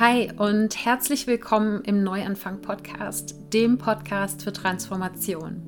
[0.00, 5.62] Hi und herzlich willkommen im Neuanfang Podcast, dem Podcast für Transformation.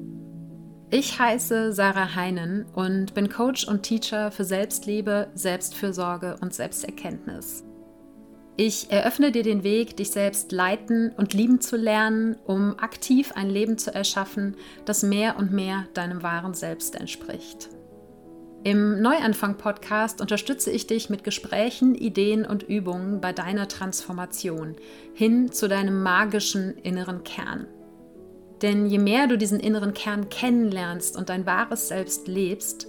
[0.90, 7.62] Ich heiße Sarah Heinen und bin Coach und Teacher für Selbstliebe, Selbstfürsorge und Selbsterkenntnis.
[8.56, 13.48] Ich eröffne dir den Weg, dich selbst leiten und lieben zu lernen, um aktiv ein
[13.48, 14.56] Leben zu erschaffen,
[14.86, 17.68] das mehr und mehr deinem wahren Selbst entspricht.
[18.66, 24.74] Im Neuanfang-Podcast unterstütze ich dich mit Gesprächen, Ideen und Übungen bei deiner Transformation
[25.14, 27.68] hin zu deinem magischen inneren Kern.
[28.62, 32.88] Denn je mehr du diesen inneren Kern kennenlernst und dein wahres Selbst lebst,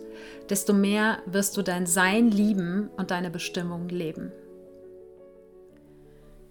[0.49, 4.31] desto mehr wirst du dein Sein lieben und deine Bestimmung leben.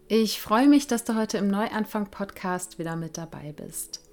[0.07, 4.06] Ich freue mich, dass du heute im Neuanfang-Podcast wieder mit dabei bist.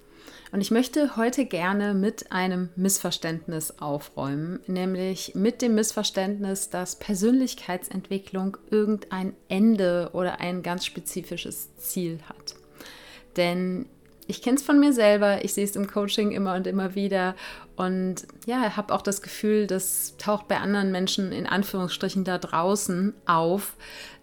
[0.52, 8.58] Und ich möchte heute gerne mit einem Missverständnis aufräumen, nämlich mit dem Missverständnis, dass Persönlichkeitsentwicklung
[8.70, 12.56] irgendein Ende oder ein ganz spezifisches Ziel hat.
[13.36, 13.88] Denn
[14.28, 17.36] ich kenne es von mir selber, ich sehe es im Coaching immer und immer wieder
[17.76, 23.14] und ja, habe auch das Gefühl, das taucht bei anderen Menschen in Anführungsstrichen da draußen
[23.26, 23.76] auf,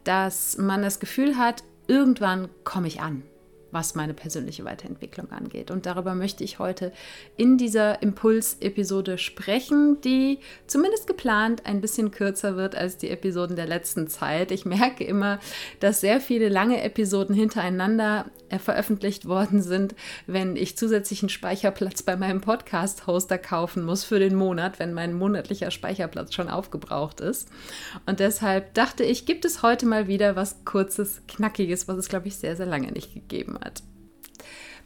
[0.05, 3.25] dass man das Gefühl hat, irgendwann komme ich an
[3.73, 5.71] was meine persönliche Weiterentwicklung angeht.
[5.71, 6.93] Und darüber möchte ich heute
[7.37, 13.67] in dieser Impuls-Episode sprechen, die zumindest geplant ein bisschen kürzer wird als die Episoden der
[13.67, 14.51] letzten Zeit.
[14.51, 15.39] Ich merke immer,
[15.81, 19.95] dass sehr viele lange Episoden hintereinander äh, veröffentlicht worden sind,
[20.27, 25.71] wenn ich zusätzlichen Speicherplatz bei meinem Podcast-Hoster kaufen muss für den Monat, wenn mein monatlicher
[25.71, 27.48] Speicherplatz schon aufgebraucht ist.
[28.07, 32.29] Und deshalb dachte ich, gibt es heute mal wieder was kurzes, knackiges, was es, glaube
[32.29, 33.83] ich, sehr, sehr lange nicht gegeben hat.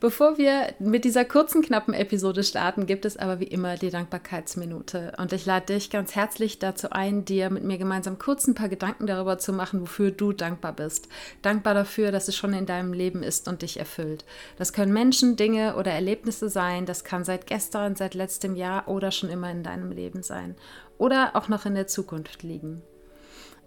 [0.04, 5.14] Bevor wir mit dieser kurzen, knappen Episode starten, gibt es aber wie immer die Dankbarkeitsminute.
[5.16, 8.68] Und ich lade dich ganz herzlich dazu ein, dir mit mir gemeinsam kurz ein paar
[8.68, 11.08] Gedanken darüber zu machen, wofür du dankbar bist.
[11.40, 14.26] Dankbar dafür, dass es schon in deinem Leben ist und dich erfüllt.
[14.58, 16.84] Das können Menschen, Dinge oder Erlebnisse sein.
[16.84, 20.54] Das kann seit gestern, seit letztem Jahr oder schon immer in deinem Leben sein.
[20.98, 22.82] Oder auch noch in der Zukunft liegen.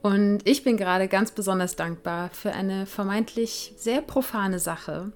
[0.01, 5.11] Und ich bin gerade ganz besonders dankbar für eine vermeintlich sehr profane Sache,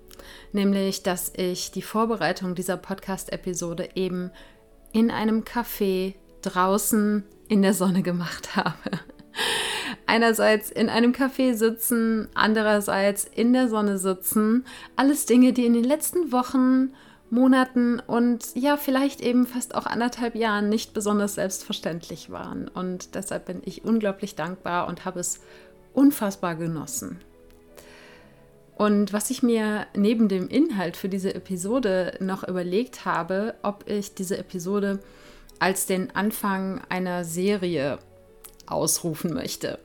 [0.51, 4.31] nämlich dass ich die Vorbereitung dieser Podcast-Episode eben
[4.91, 8.73] in einem Café draußen in der Sonne gemacht habe.
[10.07, 14.65] Einerseits in einem Café sitzen, andererseits in der Sonne sitzen.
[14.95, 16.93] Alles Dinge, die in den letzten Wochen
[17.31, 22.67] Monaten und ja, vielleicht eben fast auch anderthalb Jahren nicht besonders selbstverständlich waren.
[22.67, 25.39] Und deshalb bin ich unglaublich dankbar und habe es
[25.93, 27.19] unfassbar genossen.
[28.75, 34.15] Und was ich mir neben dem Inhalt für diese Episode noch überlegt habe, ob ich
[34.15, 34.99] diese Episode
[35.59, 37.99] als den Anfang einer Serie
[38.65, 39.77] ausrufen möchte.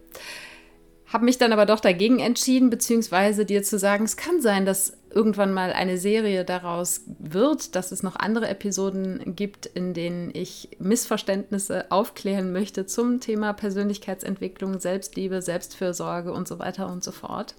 [1.06, 4.94] Habe mich dann aber doch dagegen entschieden, beziehungsweise dir zu sagen, es kann sein, dass
[5.11, 10.69] irgendwann mal eine Serie daraus wird, dass es noch andere Episoden gibt, in denen ich
[10.78, 17.55] Missverständnisse aufklären möchte zum Thema Persönlichkeitsentwicklung, Selbstliebe, Selbstfürsorge und so weiter und so fort.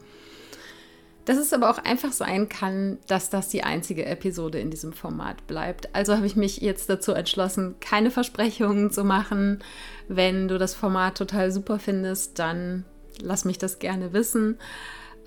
[1.26, 5.46] Dass es aber auch einfach sein kann, dass das die einzige Episode in diesem Format
[5.46, 5.94] bleibt.
[5.94, 9.60] Also habe ich mich jetzt dazu entschlossen, keine Versprechungen zu machen.
[10.08, 12.86] Wenn du das Format total super findest, dann
[13.22, 14.58] lass mich das gerne wissen.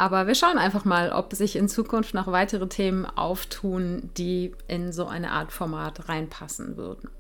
[0.00, 4.94] Aber wir schauen einfach mal, ob sich in Zukunft noch weitere Themen auftun, die in
[4.94, 7.10] so eine Art Format reinpassen würden.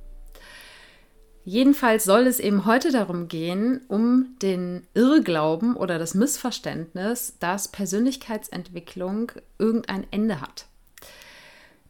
[1.44, 9.32] Jedenfalls soll es eben heute darum gehen, um den Irrglauben oder das Missverständnis, dass Persönlichkeitsentwicklung
[9.58, 10.64] irgendein Ende hat.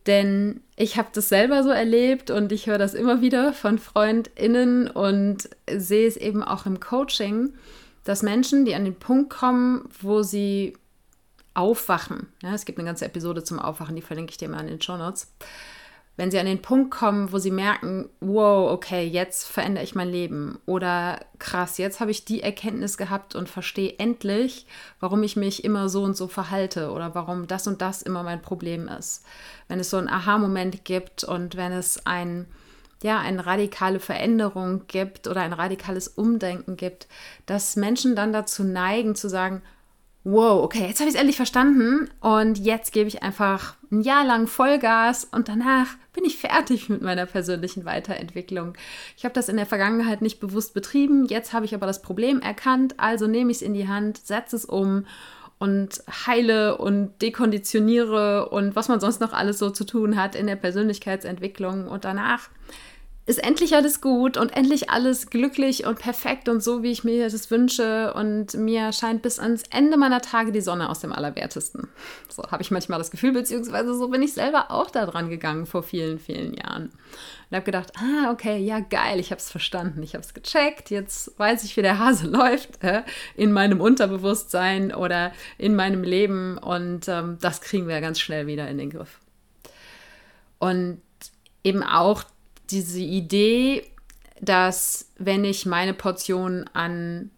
[0.09, 4.89] Denn ich habe das selber so erlebt und ich höre das immer wieder von Freundinnen
[4.89, 7.53] und sehe es eben auch im Coaching,
[8.03, 10.75] dass Menschen, die an den Punkt kommen, wo sie
[11.55, 14.69] aufwachen, ja, es gibt eine ganze Episode zum Aufwachen, die verlinke ich dir mal in
[14.69, 15.33] den Show Notes,
[16.17, 20.11] wenn sie an den Punkt kommen, wo sie merken, wow, okay, jetzt verändere ich mein
[20.11, 24.67] Leben oder krass, jetzt habe ich die Erkenntnis gehabt und verstehe endlich,
[25.01, 28.43] warum ich mich immer so und so verhalte oder warum das und das immer mein
[28.43, 29.25] Problem ist.
[29.69, 32.47] Wenn es so einen Aha-Moment gibt und wenn es ein
[33.03, 37.09] ja, eine radikale Veränderung gibt oder ein radikales Umdenken gibt,
[37.47, 39.63] dass Menschen dann dazu neigen zu sagen,
[40.25, 44.25] wow, okay, jetzt habe ich es endlich verstanden und jetzt gebe ich einfach ein Jahr
[44.25, 48.75] lang Vollgas und danach bin ich fertig mit meiner persönlichen Weiterentwicklung.
[49.17, 52.41] Ich habe das in der Vergangenheit nicht bewusst betrieben, jetzt habe ich aber das Problem
[52.41, 55.07] erkannt, also nehme ich es in die Hand, setze es um
[55.59, 60.47] und heile und dekonditioniere und was man sonst noch alles so zu tun hat in
[60.47, 62.49] der Persönlichkeitsentwicklung und danach
[63.31, 67.29] ist endlich alles gut und endlich alles glücklich und perfekt und so, wie ich mir
[67.29, 68.13] das wünsche.
[68.15, 71.89] Und mir scheint bis ans Ende meiner Tage die Sonne aus dem Allerwertesten.
[72.29, 75.67] So habe ich manchmal das Gefühl, beziehungsweise so bin ich selber auch da dran gegangen
[75.67, 76.91] vor vielen, vielen Jahren.
[77.51, 80.91] Und habe gedacht, ah, okay, ja, geil, ich habe es verstanden, ich habe es gecheckt,
[80.91, 83.05] jetzt weiß ich, wie der Hase läuft äh,
[83.37, 88.69] in meinem Unterbewusstsein oder in meinem Leben und ähm, das kriegen wir ganz schnell wieder
[88.69, 89.21] in den Griff.
[90.59, 91.01] Und
[91.63, 92.25] eben auch
[92.71, 93.85] diese Idee,
[94.41, 97.31] dass wenn ich meine Portion an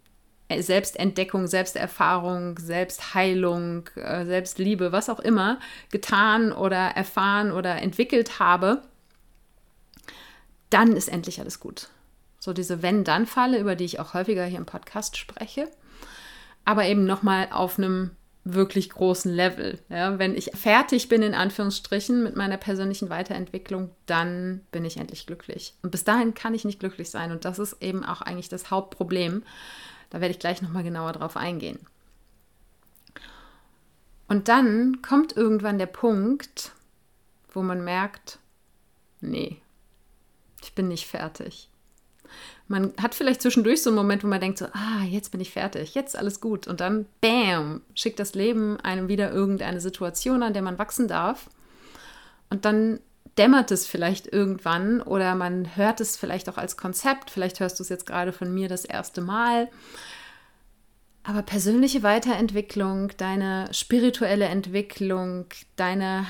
[0.59, 5.59] Selbstentdeckung, Selbsterfahrung, Selbstheilung, äh, Selbstliebe, was auch immer,
[5.91, 8.83] getan oder erfahren oder entwickelt habe,
[10.71, 11.89] dann ist endlich alles gut.
[12.39, 15.71] So diese Wenn-Dann-Falle, über die ich auch häufiger hier im Podcast spreche,
[16.65, 18.11] aber eben nochmal auf einem
[18.45, 19.79] wirklich großen Level.
[19.89, 25.27] Ja, wenn ich fertig bin, in Anführungsstrichen, mit meiner persönlichen Weiterentwicklung, dann bin ich endlich
[25.27, 25.75] glücklich.
[25.83, 27.31] Und bis dahin kann ich nicht glücklich sein.
[27.31, 29.45] Und das ist eben auch eigentlich das Hauptproblem.
[30.11, 31.79] Da werde ich gleich nochmal genauer drauf eingehen.
[34.29, 36.73] Und dann kommt irgendwann der Punkt,
[37.53, 38.39] wo man merkt,
[39.21, 39.61] nee,
[40.63, 41.69] ich bin nicht fertig.
[42.73, 45.51] Man hat vielleicht zwischendurch so einen Moment, wo man denkt so, ah, jetzt bin ich
[45.51, 46.67] fertig, jetzt alles gut.
[46.67, 51.51] Und dann, bam, schickt das Leben einem wieder irgendeine Situation, an der man wachsen darf.
[52.49, 53.01] Und dann
[53.37, 57.31] dämmert es vielleicht irgendwann oder man hört es vielleicht auch als Konzept.
[57.31, 59.69] Vielleicht hörst du es jetzt gerade von mir das erste Mal.
[61.25, 65.45] Aber persönliche Weiterentwicklung, deine spirituelle Entwicklung,
[65.77, 66.27] deine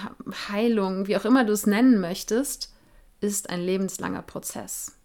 [0.49, 2.75] Heilung, wie auch immer du es nennen möchtest,
[3.21, 4.97] ist ein lebenslanger Prozess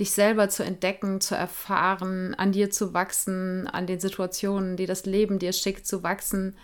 [0.00, 5.06] dich selber zu entdecken, zu erfahren, an dir zu wachsen, an den Situationen, die das
[5.06, 6.56] Leben dir schickt, zu wachsen.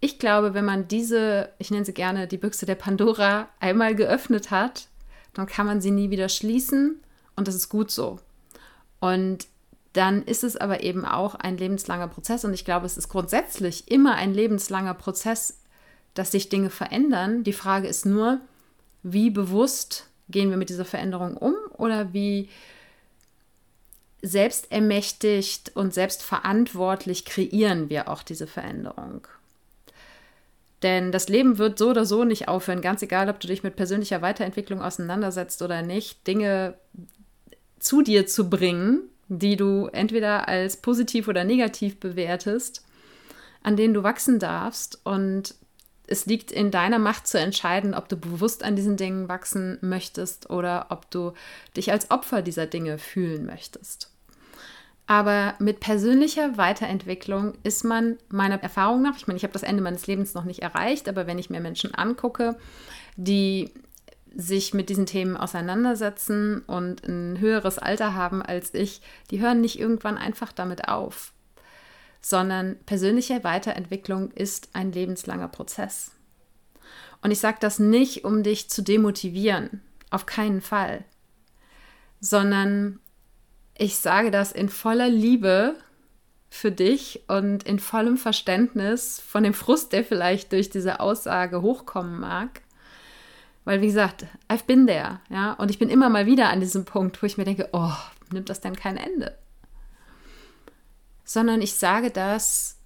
[0.00, 4.50] Ich glaube, wenn man diese, ich nenne sie gerne die Büchse der Pandora, einmal geöffnet
[4.50, 4.88] hat,
[5.34, 7.00] dann kann man sie nie wieder schließen
[7.36, 8.18] und das ist gut so.
[9.00, 9.46] Und
[9.92, 13.90] dann ist es aber eben auch ein lebenslanger Prozess und ich glaube, es ist grundsätzlich
[13.90, 15.60] immer ein lebenslanger Prozess,
[16.14, 17.44] dass sich Dinge verändern.
[17.44, 18.40] Die Frage ist nur,
[19.02, 22.48] wie bewusst gehen wir mit dieser Veränderung um oder wie
[24.22, 29.26] selbstermächtigt und selbstverantwortlich kreieren wir auch diese Veränderung.
[30.82, 33.76] Denn das Leben wird so oder so nicht aufhören, ganz egal, ob du dich mit
[33.76, 36.74] persönlicher Weiterentwicklung auseinandersetzt oder nicht, Dinge
[37.78, 42.84] zu dir zu bringen, die du entweder als positiv oder negativ bewertest,
[43.62, 45.54] an denen du wachsen darfst und
[46.06, 50.50] es liegt in deiner Macht zu entscheiden, ob du bewusst an diesen Dingen wachsen möchtest
[50.50, 51.32] oder ob du
[51.76, 54.10] dich als Opfer dieser Dinge fühlen möchtest.
[55.06, 59.82] Aber mit persönlicher Weiterentwicklung ist man meiner Erfahrung nach, ich meine, ich habe das Ende
[59.82, 62.56] meines Lebens noch nicht erreicht, aber wenn ich mir Menschen angucke,
[63.16, 63.70] die
[64.34, 69.78] sich mit diesen Themen auseinandersetzen und ein höheres Alter haben als ich, die hören nicht
[69.78, 71.33] irgendwann einfach damit auf
[72.24, 76.12] sondern persönliche Weiterentwicklung ist ein lebenslanger Prozess.
[77.20, 81.04] Und ich sage das nicht, um dich zu demotivieren, auf keinen Fall,
[82.20, 82.98] sondern
[83.76, 85.74] ich sage das in voller Liebe
[86.48, 92.18] für dich und in vollem Verständnis von dem Frust, der vielleicht durch diese Aussage hochkommen
[92.20, 92.62] mag.
[93.66, 96.86] Weil, wie gesagt, I've been there, ja, und ich bin immer mal wieder an diesem
[96.86, 97.92] Punkt, wo ich mir denke, oh,
[98.32, 99.36] nimmt das denn kein Ende?
[101.24, 102.76] Sondern ich sage das,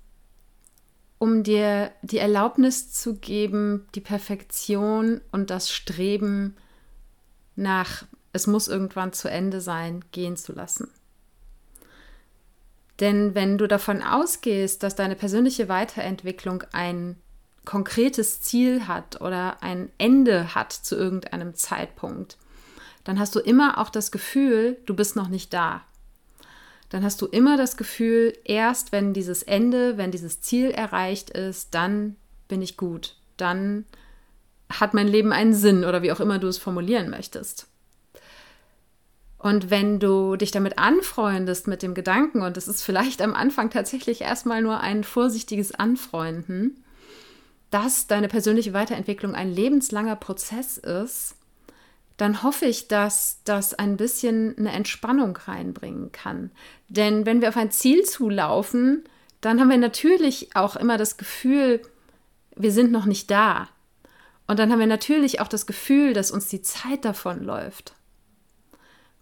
[1.19, 6.57] um dir die Erlaubnis zu geben, die Perfektion und das Streben
[7.57, 10.89] nach, es muss irgendwann zu Ende sein, gehen zu lassen.
[13.01, 17.17] Denn wenn du davon ausgehst, dass deine persönliche Weiterentwicklung ein
[17.65, 22.39] konkretes Ziel hat oder ein Ende hat zu irgendeinem Zeitpunkt,
[23.05, 25.83] dann hast du immer auch das Gefühl, du bist noch nicht da
[26.89, 31.75] dann hast du immer das Gefühl, erst wenn dieses Ende, wenn dieses Ziel erreicht ist,
[31.75, 32.17] dann
[32.49, 33.85] bin ich gut, dann
[34.71, 37.67] hat mein Leben einen Sinn oder wie auch immer du es formulieren möchtest.
[39.39, 43.71] Und wenn du dich damit anfreundest mit dem Gedanken, und es ist vielleicht am Anfang
[43.71, 46.83] tatsächlich erstmal nur ein vorsichtiges Anfreunden,
[47.71, 51.37] dass deine persönliche Weiterentwicklung ein lebenslanger Prozess ist,
[52.19, 56.51] dann hoffe ich, dass das ein bisschen eine Entspannung reinbringen kann.
[56.89, 59.05] Denn wenn wir auf ein Ziel zulaufen,
[59.41, 61.81] dann haben wir natürlich auch immer das Gefühl,
[62.57, 63.69] wir sind noch nicht da.
[64.49, 67.95] Und dann haben wir natürlich auch das Gefühl, dass uns die Zeit davon läuft.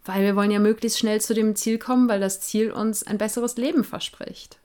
[0.07, 3.19] Weil wir wollen ja möglichst schnell zu dem Ziel kommen, weil das Ziel uns ein
[3.19, 4.59] besseres Leben verspricht.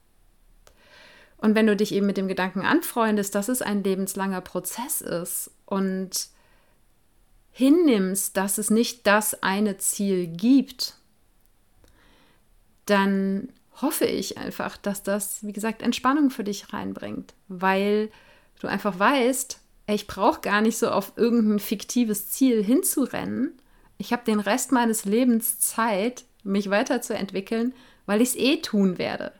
[1.35, 5.51] Und wenn du dich eben mit dem Gedanken anfreundest, dass es ein lebenslanger Prozess ist
[5.65, 6.29] und
[7.51, 10.95] hinnimmst, dass es nicht das eine Ziel gibt,
[12.85, 13.49] dann
[13.81, 18.09] hoffe ich einfach, dass das, wie gesagt, Entspannung für dich reinbringt, weil
[18.59, 23.53] du einfach weißt, ich brauche gar nicht so auf irgendein fiktives Ziel hinzurennen.
[23.97, 27.73] Ich habe den Rest meines Lebens Zeit, mich weiterzuentwickeln,
[28.05, 29.33] weil ich es eh tun werde.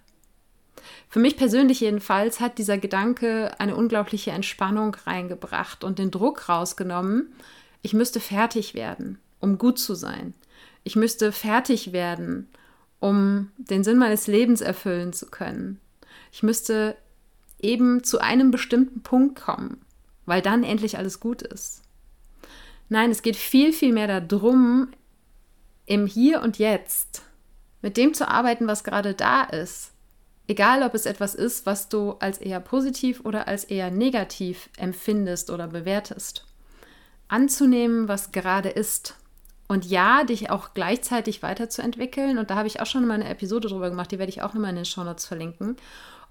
[1.10, 7.34] Für mich persönlich jedenfalls hat dieser Gedanke eine unglaubliche Entspannung reingebracht und den Druck rausgenommen,
[7.82, 10.34] ich müsste fertig werden, um gut zu sein.
[10.84, 12.48] Ich müsste fertig werden,
[13.00, 15.80] um den Sinn meines Lebens erfüllen zu können.
[16.32, 16.96] Ich müsste
[17.60, 19.82] eben zu einem bestimmten Punkt kommen,
[20.26, 21.82] weil dann endlich alles gut ist.
[22.90, 24.90] Nein, es geht viel, viel mehr darum,
[25.86, 27.24] im Hier und Jetzt
[27.82, 29.92] mit dem zu arbeiten, was gerade da ist.
[30.48, 35.50] Egal, ob es etwas ist, was du als eher positiv oder als eher negativ empfindest
[35.50, 36.46] oder bewertest.
[37.32, 39.16] Anzunehmen, was gerade ist.
[39.68, 42.38] Und ja, dich auch gleichzeitig weiterzuentwickeln.
[42.38, 44.54] Und da habe ich auch schon mal eine Episode drüber gemacht, die werde ich auch
[44.54, 45.78] nochmal in den Show Notes verlinken.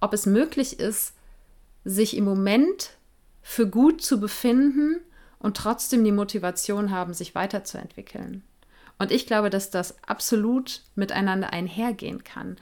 [0.01, 1.15] Ob es möglich ist,
[1.85, 2.91] sich im Moment
[3.43, 5.01] für gut zu befinden
[5.39, 8.43] und trotzdem die Motivation haben, sich weiterzuentwickeln.
[8.99, 12.59] Und ich glaube, dass das absolut miteinander einhergehen kann.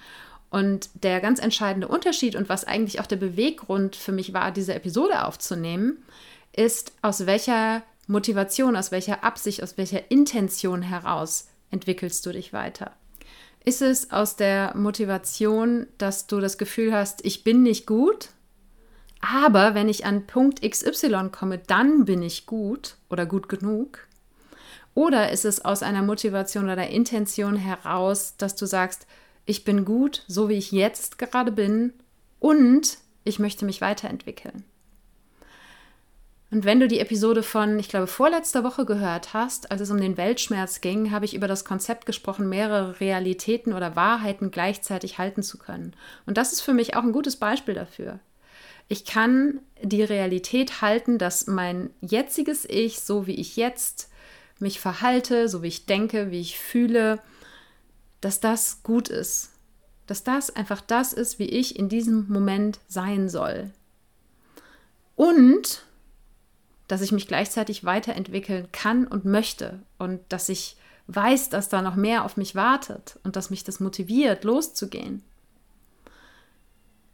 [0.51, 4.75] Und der ganz entscheidende Unterschied und was eigentlich auch der Beweggrund für mich war, diese
[4.75, 6.05] Episode aufzunehmen,
[6.53, 12.93] ist, aus welcher Motivation, aus welcher Absicht, aus welcher Intention heraus entwickelst du dich weiter.
[13.65, 18.31] Ist es aus der Motivation, dass du das Gefühl hast, ich bin nicht gut,
[19.21, 24.07] aber wenn ich an Punkt XY komme, dann bin ich gut oder gut genug?
[24.95, 29.07] Oder ist es aus einer Motivation oder Intention heraus, dass du sagst,
[29.45, 31.93] ich bin gut, so wie ich jetzt gerade bin
[32.41, 34.65] und ich möchte mich weiterentwickeln?
[36.51, 40.01] Und wenn du die Episode von, ich glaube, vorletzter Woche gehört hast, als es um
[40.01, 45.43] den Weltschmerz ging, habe ich über das Konzept gesprochen, mehrere Realitäten oder Wahrheiten gleichzeitig halten
[45.43, 45.95] zu können.
[46.25, 48.19] Und das ist für mich auch ein gutes Beispiel dafür.
[48.89, 54.09] Ich kann die Realität halten, dass mein jetziges Ich, so wie ich jetzt
[54.59, 57.21] mich verhalte, so wie ich denke, wie ich fühle,
[58.23, 59.51] dass das gut ist.
[60.07, 63.71] Dass das einfach das ist, wie ich in diesem Moment sein soll.
[65.15, 65.85] Und
[66.89, 70.77] dass ich mich gleichzeitig weiterentwickeln kann und möchte und dass ich
[71.07, 75.23] weiß, dass da noch mehr auf mich wartet und dass mich das motiviert, loszugehen.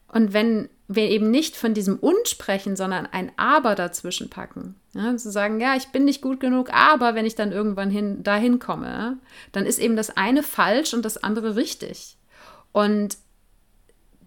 [0.09, 5.17] Und wenn wir eben nicht von diesem Und sprechen, sondern ein Aber dazwischen packen, ja,
[5.17, 8.61] zu sagen, ja, ich bin nicht gut genug, aber wenn ich dann irgendwann hin, dahin
[8.61, 9.19] komme,
[9.51, 12.17] dann ist eben das eine falsch und das andere richtig.
[12.71, 13.17] Und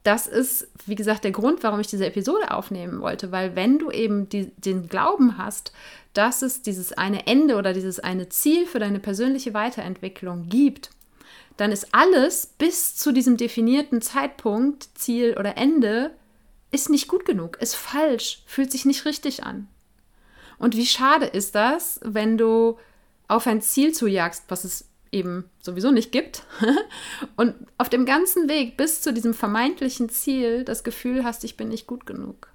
[0.07, 3.91] das ist, wie gesagt, der Grund, warum ich diese Episode aufnehmen wollte, weil wenn du
[3.91, 5.73] eben die, den Glauben hast,
[6.13, 10.91] dass es dieses eine Ende oder dieses eine Ziel für deine persönliche Weiterentwicklung gibt,
[11.57, 16.11] dann ist alles bis zu diesem definierten Zeitpunkt, Ziel oder Ende,
[16.71, 19.67] ist nicht gut genug, ist falsch, fühlt sich nicht richtig an.
[20.57, 22.77] Und wie schade ist das, wenn du
[23.27, 26.43] auf ein Ziel zujagst, was es eben sowieso nicht gibt,
[27.35, 31.69] und auf dem ganzen Weg bis zu diesem vermeintlichen Ziel das Gefühl hast, ich bin
[31.69, 32.49] nicht gut genug.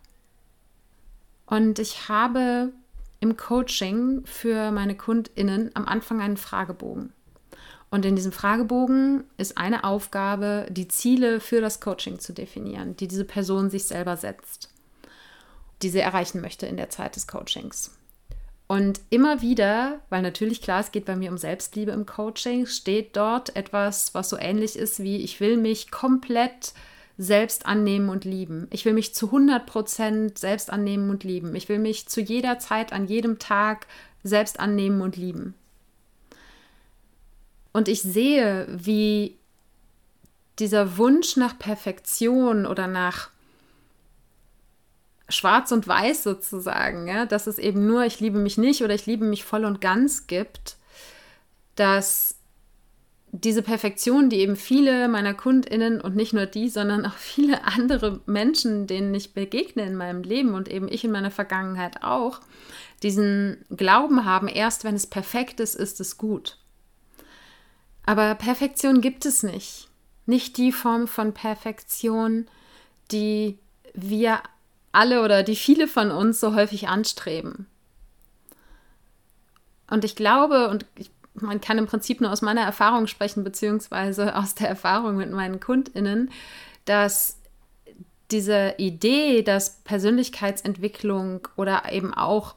[1.47, 2.73] Und ich habe
[3.21, 7.13] im Coaching für meine Kundinnen am Anfang einen Fragebogen.
[7.91, 13.07] Und in diesem Fragebogen ist eine Aufgabe, die Ziele für das Coaching zu definieren, die
[13.07, 14.71] diese Person sich selber setzt,
[15.83, 17.91] die sie erreichen möchte in der Zeit des Coachings.
[18.73, 23.19] Und immer wieder, weil natürlich klar, es geht bei mir um Selbstliebe im Coaching, steht
[23.19, 26.73] dort etwas, was so ähnlich ist wie, ich will mich komplett
[27.19, 28.69] selbst annehmen und lieben.
[28.71, 31.55] Ich will mich zu 100 Prozent selbst annehmen und lieben.
[31.55, 33.87] Ich will mich zu jeder Zeit, an jedem Tag
[34.23, 35.53] selbst annehmen und lieben.
[37.75, 39.37] Und ich sehe, wie
[40.59, 43.29] dieser Wunsch nach Perfektion oder nach
[45.29, 49.07] Schwarz und Weiß sozusagen, ja, dass es eben nur ich liebe mich nicht oder ich
[49.07, 50.77] liebe mich voll und ganz gibt,
[51.75, 52.37] dass
[53.35, 58.21] diese Perfektion, die eben viele meiner KundInnen und nicht nur die, sondern auch viele andere
[58.27, 62.41] Menschen, denen ich begegne in meinem Leben und eben ich in meiner Vergangenheit auch,
[63.03, 66.59] diesen Glauben haben, erst wenn es perfekt ist, ist es gut.
[68.05, 69.89] Aber Perfektion gibt es nicht.
[70.27, 72.47] Nicht die Form von Perfektion,
[73.11, 73.59] die
[73.95, 74.43] wir
[74.93, 77.67] alle oder die viele von uns so häufig anstreben.
[79.91, 84.37] Und ich glaube, und ich, man kann im Prinzip nur aus meiner Erfahrung sprechen, beziehungsweise
[84.37, 86.31] aus der Erfahrung mit meinen KundInnen,
[86.85, 87.39] dass
[88.31, 92.55] diese Idee, dass Persönlichkeitsentwicklung oder eben auch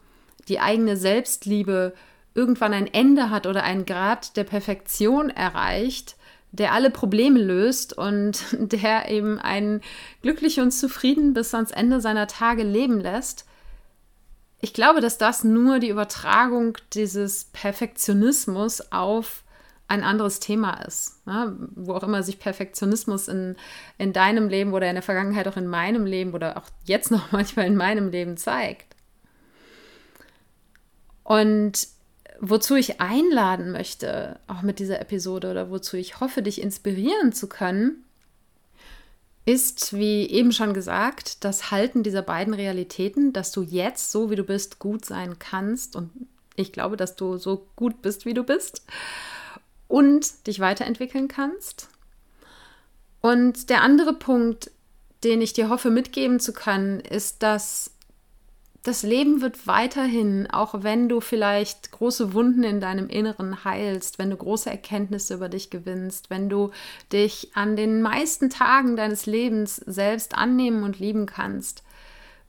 [0.48, 1.94] die eigene Selbstliebe
[2.34, 6.16] irgendwann ein Ende hat oder einen Grad der Perfektion erreicht,
[6.56, 9.82] der alle Probleme löst und der eben einen
[10.22, 13.46] glücklich und zufrieden bis ans Ende seiner Tage leben lässt.
[14.62, 19.44] Ich glaube, dass das nur die Übertragung dieses Perfektionismus auf
[19.88, 21.26] ein anderes Thema ist.
[21.28, 21.56] Ne?
[21.76, 23.56] Wo auch immer sich Perfektionismus in,
[23.98, 27.32] in deinem Leben oder in der Vergangenheit auch in meinem Leben oder auch jetzt noch
[27.32, 28.96] manchmal in meinem Leben zeigt.
[31.24, 31.88] Und
[32.40, 37.48] wozu ich einladen möchte, auch mit dieser Episode oder wozu ich hoffe, dich inspirieren zu
[37.48, 38.04] können,
[39.46, 44.36] ist, wie eben schon gesagt, das Halten dieser beiden Realitäten, dass du jetzt, so wie
[44.36, 45.96] du bist, gut sein kannst.
[45.96, 46.10] Und
[46.56, 48.84] ich glaube, dass du so gut bist, wie du bist.
[49.88, 51.90] Und dich weiterentwickeln kannst.
[53.22, 54.72] Und der andere Punkt,
[55.24, 57.92] den ich dir hoffe mitgeben zu können, ist, dass
[58.86, 64.30] das Leben wird weiterhin, auch wenn du vielleicht große Wunden in deinem Inneren heilst, wenn
[64.30, 66.70] du große Erkenntnisse über dich gewinnst, wenn du
[67.12, 71.82] dich an den meisten Tagen deines Lebens selbst annehmen und lieben kannst,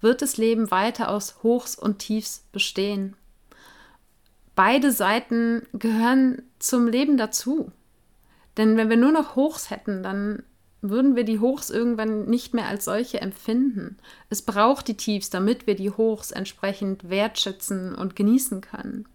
[0.02, 3.16] wird das Leben weiter aus Hochs und Tiefs bestehen.
[4.54, 7.72] Beide Seiten gehören zum Leben dazu.
[8.58, 10.42] Denn wenn wir nur noch Hochs hätten, dann
[10.82, 13.96] würden wir die Hochs irgendwann nicht mehr als solche empfinden.
[14.30, 19.06] Es braucht die Tiefs, damit wir die Hochs entsprechend wertschätzen und genießen können.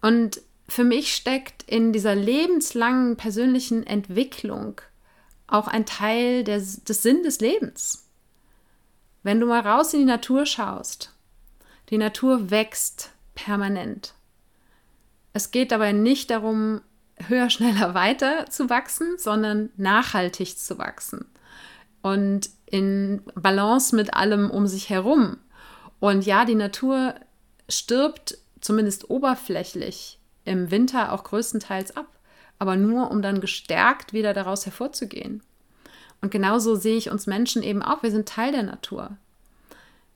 [0.00, 4.80] Und für mich steckt in dieser lebenslangen persönlichen Entwicklung
[5.46, 8.06] auch ein Teil des, des Sinn des Lebens.
[9.22, 11.12] Wenn du mal raus in die Natur schaust,
[11.90, 14.14] die Natur wächst permanent.
[15.32, 16.82] Es geht dabei nicht darum,
[17.26, 21.26] höher, schneller, weiter zu wachsen, sondern nachhaltig zu wachsen
[22.02, 25.38] und in Balance mit allem um sich herum.
[26.00, 27.14] Und ja, die Natur
[27.68, 32.06] stirbt zumindest oberflächlich im Winter auch größtenteils ab,
[32.58, 35.42] aber nur um dann gestärkt wieder daraus hervorzugehen.
[36.20, 38.02] Und genauso sehe ich uns Menschen eben auch.
[38.02, 39.16] Wir sind Teil der Natur.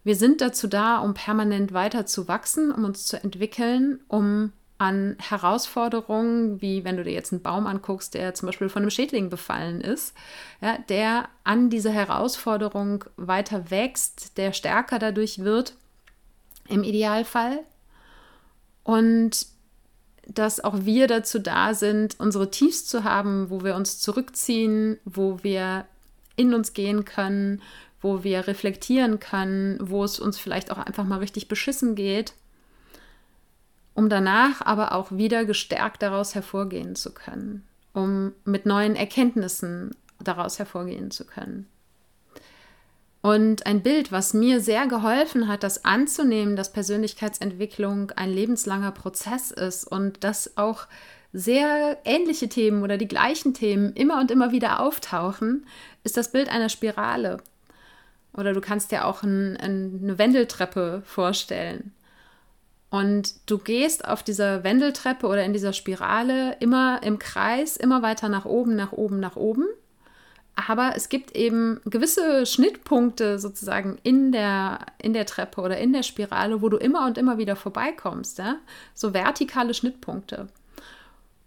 [0.05, 5.14] Wir sind dazu da, um permanent weiter zu wachsen, um uns zu entwickeln, um an
[5.21, 9.31] Herausforderungen, wie wenn du dir jetzt einen Baum anguckst, der zum Beispiel von einem Schädling
[9.31, 10.12] befallen ist,
[10.61, 15.75] ja, der an dieser Herausforderung weiter wächst, der stärker dadurch wird,
[16.68, 17.61] im Idealfall.
[18.83, 19.47] Und
[20.27, 25.45] dass auch wir dazu da sind, unsere Tiefs zu haben, wo wir uns zurückziehen, wo
[25.45, 25.85] wir
[26.35, 27.62] in uns gehen können,
[28.01, 32.35] wo wir reflektieren können, wo es uns vielleicht auch einfach mal richtig beschissen geht
[33.95, 40.59] um danach aber auch wieder gestärkt daraus hervorgehen zu können, um mit neuen Erkenntnissen daraus
[40.59, 41.67] hervorgehen zu können.
[43.23, 49.53] Und ein Bild, was mir sehr geholfen hat, das anzunehmen, dass Persönlichkeitsentwicklung ein lebenslanger Prozess
[49.53, 50.89] ist und dass auch
[51.33, 55.67] sehr ähnliche Themen oder die gleichen Themen immer und immer wieder auftauchen,
[56.03, 57.39] ist das Bild einer Spirale.
[58.35, 61.93] Oder du kannst dir auch ein, eine Wendeltreppe vorstellen.
[62.93, 68.29] Und du gehst auf dieser Wendeltreppe oder in dieser Spirale immer im Kreis, immer weiter
[68.29, 69.65] nach oben, nach oben, nach oben.
[70.57, 76.03] Aber es gibt eben gewisse Schnittpunkte sozusagen in der, in der Treppe oder in der
[76.03, 78.39] Spirale, wo du immer und immer wieder vorbeikommst.
[78.39, 78.57] Ja?
[78.93, 80.49] So vertikale Schnittpunkte.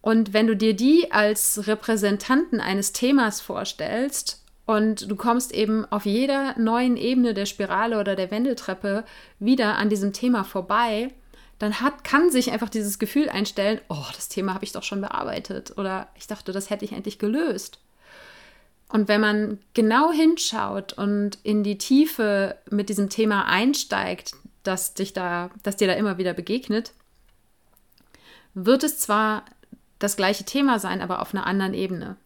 [0.01, 6.07] Und wenn du dir die als Repräsentanten eines Themas vorstellst und du kommst eben auf
[6.07, 9.03] jeder neuen Ebene der Spirale oder der Wendeltreppe
[9.37, 11.11] wieder an diesem Thema vorbei,
[11.59, 15.01] dann hat, kann sich einfach dieses Gefühl einstellen, oh, das Thema habe ich doch schon
[15.01, 17.79] bearbeitet oder ich dachte, das hätte ich endlich gelöst.
[18.89, 25.13] Und wenn man genau hinschaut und in die Tiefe mit diesem Thema einsteigt, das, dich
[25.13, 26.93] da, das dir da immer wieder begegnet,
[28.53, 29.45] wird es zwar
[29.99, 32.17] das gleiche Thema sein, aber auf einer anderen Ebene,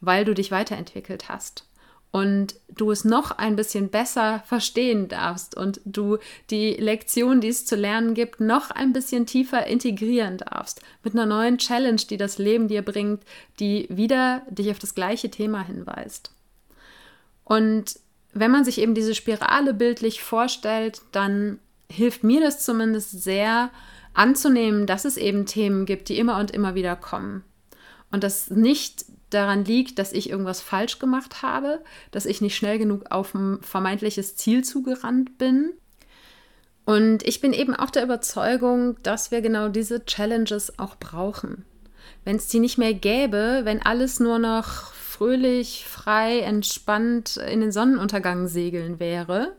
[0.00, 1.66] weil du dich weiterentwickelt hast
[2.14, 7.66] und du es noch ein bisschen besser verstehen darfst und du die Lektion, die es
[7.66, 12.38] zu lernen gibt, noch ein bisschen tiefer integrieren darfst mit einer neuen Challenge, die das
[12.38, 13.24] Leben dir bringt,
[13.58, 16.30] die wieder dich auf das gleiche Thema hinweist.
[17.42, 17.98] Und
[18.32, 21.58] wenn man sich eben diese Spirale bildlich vorstellt, dann
[21.90, 23.70] hilft mir das zumindest sehr
[24.12, 27.42] anzunehmen, dass es eben Themen gibt, die immer und immer wieder kommen.
[28.12, 32.78] Und dass nicht daran liegt, dass ich irgendwas falsch gemacht habe, dass ich nicht schnell
[32.78, 35.72] genug auf ein vermeintliches Ziel zugerannt bin.
[36.84, 41.64] Und ich bin eben auch der Überzeugung, dass wir genau diese Challenges auch brauchen.
[42.24, 47.72] Wenn es die nicht mehr gäbe, wenn alles nur noch fröhlich, frei, entspannt in den
[47.72, 49.52] Sonnenuntergang segeln wäre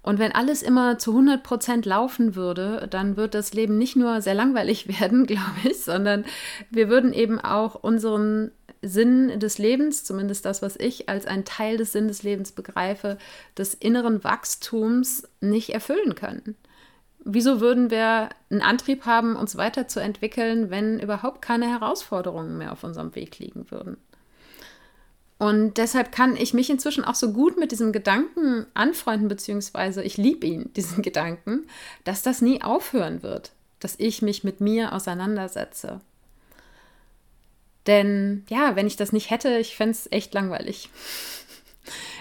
[0.00, 4.20] Und wenn alles immer zu 100 Prozent laufen würde, dann wird das Leben nicht nur
[4.20, 6.24] sehr langweilig werden, glaube ich, sondern
[6.70, 8.50] wir würden eben auch unseren
[8.82, 13.16] Sinn des Lebens, zumindest das, was ich als einen Teil des Sinn des Lebens begreife,
[13.56, 16.56] des inneren Wachstums nicht erfüllen können.
[17.24, 23.14] Wieso würden wir einen Antrieb haben, uns weiterzuentwickeln, wenn überhaupt keine Herausforderungen mehr auf unserem
[23.14, 23.96] Weg liegen würden?
[25.38, 30.16] Und deshalb kann ich mich inzwischen auch so gut mit diesem Gedanken anfreunden, beziehungsweise ich
[30.16, 31.66] liebe ihn, diesen Gedanken,
[32.04, 36.00] dass das nie aufhören wird, dass ich mich mit mir auseinandersetze.
[37.86, 40.88] Denn ja, wenn ich das nicht hätte, ich fände es echt langweilig.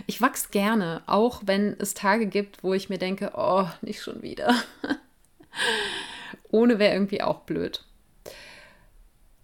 [0.08, 4.24] Ich wachse gerne, auch wenn es Tage gibt, wo ich mir denke, oh, nicht schon
[4.24, 4.56] wieder.
[6.50, 7.86] Ohne wäre irgendwie auch blöd.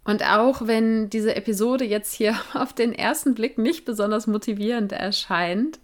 [0.02, 5.78] Und auch wenn diese Episode jetzt hier auf den ersten Blick nicht besonders motivierend erscheint,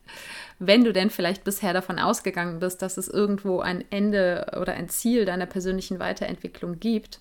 [0.58, 4.88] wenn du denn vielleicht bisher davon ausgegangen bist, dass es irgendwo ein Ende oder ein
[4.88, 7.20] Ziel deiner persönlichen Weiterentwicklung gibt,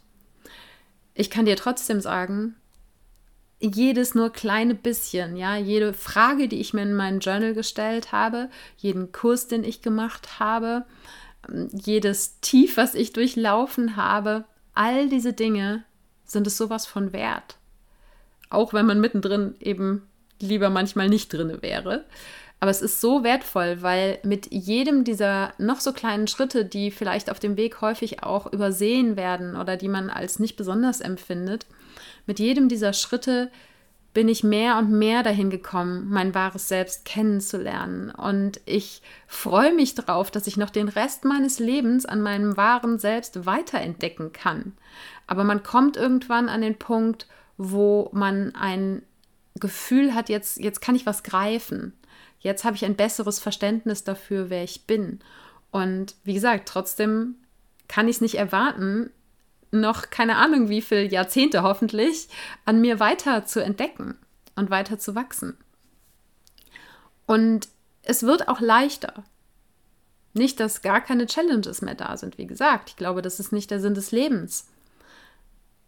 [1.14, 2.56] ich kann dir trotzdem sagen,
[3.64, 8.50] jedes nur kleine bisschen, ja, jede Frage, die ich mir in meinem Journal gestellt habe,
[8.78, 10.86] jeden Kurs, den ich gemacht habe,
[11.72, 15.84] jedes Tief, was ich durchlaufen habe, all diese Dinge
[16.26, 17.58] sind es sowas von wert.
[18.50, 20.08] Auch wenn man mittendrin eben
[20.40, 22.06] lieber manchmal nicht drin wäre.
[22.60, 27.30] Aber es ist so wertvoll, weil mit jedem dieser noch so kleinen Schritte, die vielleicht
[27.30, 31.66] auf dem Weg häufig auch übersehen werden oder die man als nicht besonders empfindet,
[32.26, 33.52] mit jedem dieser Schritte
[34.14, 38.12] bin ich mehr und mehr dahin gekommen, mein wahres Selbst kennenzulernen.
[38.12, 43.00] Und ich freue mich darauf, dass ich noch den Rest meines Lebens an meinem wahren
[43.00, 44.74] Selbst weiterentdecken kann.
[45.26, 47.28] Aber man kommt irgendwann an den Punkt,
[47.58, 49.02] wo man ein
[49.56, 51.94] Gefühl hat, jetzt, jetzt kann ich was greifen.
[52.40, 55.20] Jetzt habe ich ein besseres Verständnis dafür, wer ich bin.
[55.72, 57.36] Und wie gesagt, trotzdem
[57.88, 59.10] kann ich es nicht erwarten,
[59.74, 62.30] noch keine Ahnung wie viele Jahrzehnte hoffentlich
[62.66, 64.18] an mir weiter zu entdecken
[64.56, 65.58] und weiter zu wachsen.
[67.26, 67.68] Und
[68.04, 69.24] es wird auch leichter.
[70.34, 72.90] Nicht, dass gar keine Challenges mehr da sind, wie gesagt.
[72.90, 74.68] Ich glaube, das ist nicht der Sinn des Lebens.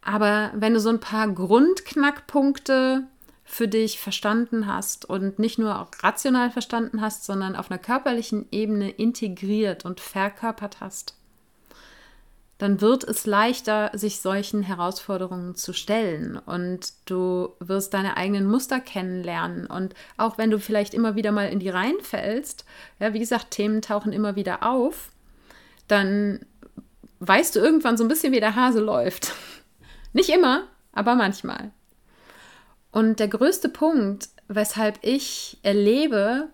[0.01, 3.07] Aber wenn du so ein paar Grundknackpunkte
[3.43, 8.47] für dich verstanden hast und nicht nur auch rational verstanden hast, sondern auf einer körperlichen
[8.51, 11.15] Ebene integriert und verkörpert hast,
[12.57, 18.79] dann wird es leichter, sich solchen Herausforderungen zu stellen und du wirst deine eigenen Muster
[18.79, 22.65] kennenlernen und auch wenn du vielleicht immer wieder mal in die Reihen fällst,
[22.99, 25.09] ja, wie gesagt, Themen tauchen immer wieder auf,
[25.87, 26.45] dann
[27.19, 29.33] weißt du irgendwann so ein bisschen, wie der Hase läuft.
[30.13, 30.63] Nicht immer,
[30.93, 31.71] aber manchmal.
[32.91, 36.47] Und der größte Punkt, weshalb ich erlebe,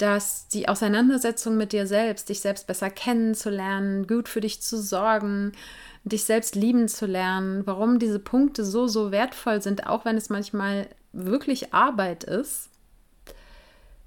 [0.00, 5.52] dass die Auseinandersetzung mit dir selbst, dich selbst besser kennenzulernen, gut für dich zu sorgen,
[6.04, 10.30] dich selbst lieben zu lernen, warum diese Punkte so, so wertvoll sind, auch wenn es
[10.30, 12.70] manchmal wirklich Arbeit ist,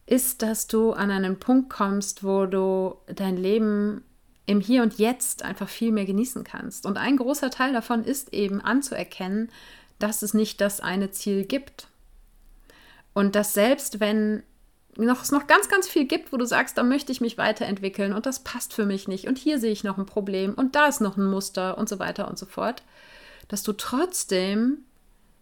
[0.08, 4.04] ist, dass du an einen Punkt kommst, wo du dein Leben
[4.48, 6.88] im Hier und Jetzt einfach viel mehr genießen kannst.
[6.88, 9.50] Und ein großer Teil davon ist eben anzuerkennen,
[10.00, 11.88] dass es nicht das eine Ziel gibt.
[13.14, 14.42] Und dass selbst wenn
[14.98, 18.14] noch, es noch ganz, ganz viel gibt, wo du sagst, da möchte ich mich weiterentwickeln
[18.14, 20.88] und das passt für mich nicht und hier sehe ich noch ein Problem und da
[20.88, 22.84] ist noch ein Muster und so weiter und so fort,
[23.48, 24.80] dass du trotzdem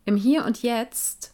[0.06, 1.34] im Hier und Jetzt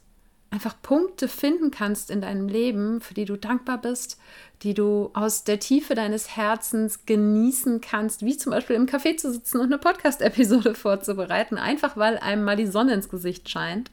[0.50, 4.18] einfach Punkte finden kannst in deinem Leben, für die du dankbar bist,
[4.64, 9.32] die du aus der Tiefe deines Herzens genießen kannst, wie zum Beispiel im Café zu
[9.32, 13.92] sitzen und eine Podcast-Episode vorzubereiten, einfach weil einem mal die Sonne ins Gesicht scheint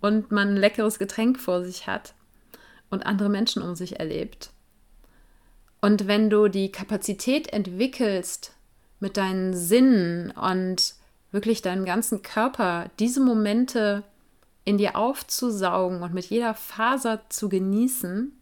[0.00, 2.14] und man ein leckeres Getränk vor sich hat
[2.90, 4.50] und andere Menschen um sich erlebt.
[5.80, 8.52] Und wenn du die Kapazität entwickelst,
[8.98, 10.94] mit deinen Sinnen und
[11.32, 14.02] wirklich deinen ganzen Körper diese Momente
[14.64, 18.32] in dir aufzusaugen und mit jeder Faser zu genießen,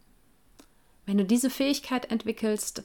[1.06, 2.82] wenn du diese Fähigkeit entwickelst,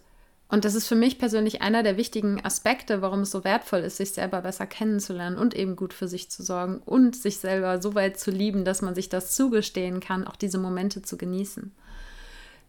[0.50, 3.98] und das ist für mich persönlich einer der wichtigen Aspekte, warum es so wertvoll ist,
[3.98, 7.96] sich selber besser kennenzulernen und eben gut für sich zu sorgen und sich selber so
[7.96, 11.72] weit zu lieben, dass man sich das zugestehen kann, auch diese Momente zu genießen.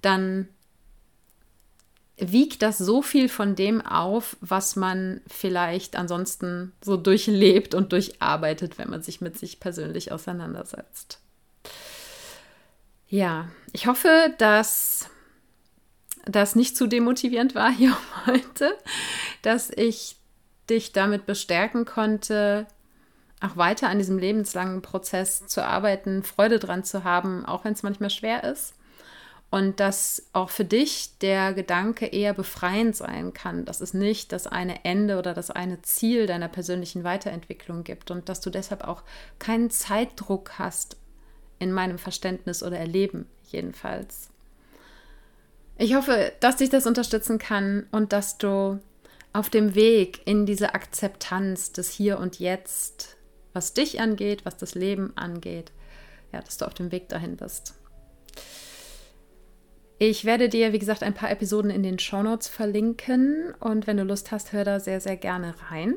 [0.00, 0.48] Dann
[2.16, 8.78] wiegt das so viel von dem auf, was man vielleicht ansonsten so durchlebt und durcharbeitet,
[8.78, 11.20] wenn man sich mit sich persönlich auseinandersetzt.
[13.08, 15.10] Ja, ich hoffe, dass
[16.26, 18.76] das nicht zu demotivierend war hier heute,
[19.42, 20.16] dass ich
[20.70, 22.66] dich damit bestärken konnte,
[23.40, 27.82] auch weiter an diesem lebenslangen Prozess zu arbeiten, Freude dran zu haben, auch wenn es
[27.82, 28.74] manchmal schwer ist.
[29.50, 34.48] Und dass auch für dich der Gedanke eher befreiend sein kann, dass es nicht das
[34.48, 39.04] eine Ende oder das eine Ziel deiner persönlichen Weiterentwicklung gibt und dass du deshalb auch
[39.38, 40.96] keinen Zeitdruck hast,
[41.60, 44.33] in meinem Verständnis oder Erleben jedenfalls.
[45.76, 48.78] Ich hoffe, dass dich das unterstützen kann und dass du
[49.32, 53.16] auf dem Weg in diese Akzeptanz des Hier und Jetzt,
[53.52, 55.72] was dich angeht, was das Leben angeht,
[56.32, 57.74] ja, dass du auf dem Weg dahin bist.
[59.98, 64.04] Ich werde dir, wie gesagt, ein paar Episoden in den Shownotes verlinken und wenn du
[64.04, 65.96] Lust hast, hör da sehr, sehr gerne rein.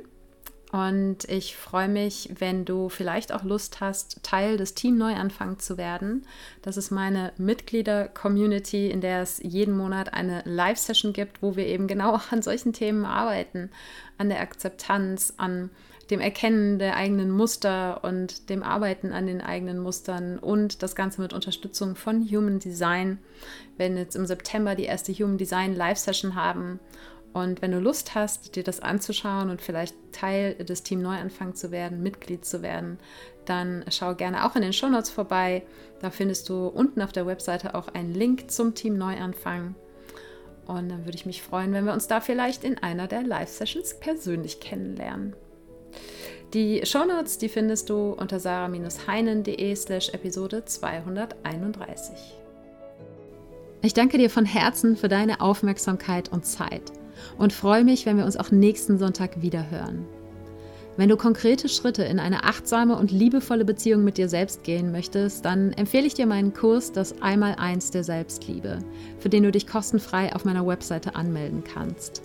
[0.71, 5.77] Und ich freue mich, wenn du vielleicht auch Lust hast, Teil des Team Neuanfang zu
[5.77, 6.25] werden.
[6.61, 11.87] Das ist meine Mitglieder-Community, in der es jeden Monat eine Live-Session gibt, wo wir eben
[11.87, 13.69] genau an solchen Themen arbeiten,
[14.17, 15.69] an der Akzeptanz, an
[16.09, 21.21] dem Erkennen der eigenen Muster und dem Arbeiten an den eigenen Mustern und das Ganze
[21.21, 23.19] mit Unterstützung von Human Design.
[23.75, 26.79] Werden jetzt im September die erste Human Design Live-Session haben
[27.37, 31.69] und wenn du Lust hast, dir das anzuschauen und vielleicht Teil des Team Neuanfang zu
[31.69, 32.97] werden, Mitglied zu werden,
[33.45, 35.61] dann schau gerne auch in den Shownotes vorbei.
[36.01, 39.75] Da findest du unten auf der Webseite auch einen Link zum Team Neuanfang.
[40.65, 43.99] Und dann würde ich mich freuen, wenn wir uns da vielleicht in einer der Live-Sessions
[43.99, 45.35] persönlich kennenlernen.
[46.55, 52.15] Die Shownotes, die findest du unter sarah-heinen.de slash Episode 231.
[53.83, 56.96] Ich danke dir von Herzen für deine Aufmerksamkeit und Zeit
[57.37, 60.05] und freue mich, wenn wir uns auch nächsten Sonntag wieder hören.
[60.97, 65.45] Wenn du konkrete Schritte in eine achtsame und liebevolle Beziehung mit dir selbst gehen möchtest,
[65.45, 68.79] dann empfehle ich dir meinen Kurs Das Einmaleins der Selbstliebe,
[69.19, 72.23] für den du dich kostenfrei auf meiner Webseite anmelden kannst.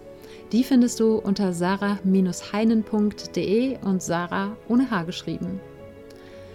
[0.52, 5.60] Die findest du unter sarah-heinen.de und Sarah ohne H geschrieben.